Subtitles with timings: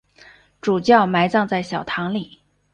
[0.61, 2.39] 主教埋葬在小堂里。